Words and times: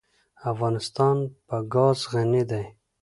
افغانستان 0.51 1.17
په 1.47 1.57
ګاز 1.73 1.99
غني 2.11 2.43
دی. 2.51 2.63